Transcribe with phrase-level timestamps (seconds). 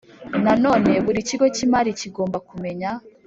[0.43, 2.89] Nanone buri kigo cy imari kigomba kumenya